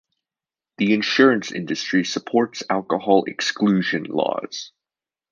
[0.79, 4.71] The insurance industry supports alcohol exclusion laws.